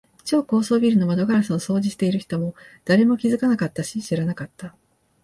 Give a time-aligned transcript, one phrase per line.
[0.23, 2.55] 超高層ビルの窓ガラスを掃除している人も、
[2.85, 4.75] 誰も気づかなかったし、知らなかった。